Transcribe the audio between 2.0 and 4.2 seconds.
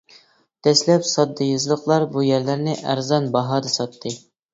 بۇ يەرلەرنى ئەرزان باھادا ساتتى.